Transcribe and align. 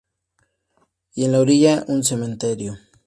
Y 1.13 1.25
en 1.25 1.31
la 1.31 1.41
orilla 1.41 1.85
un 1.87 2.03
cementerio..."". 2.03 2.75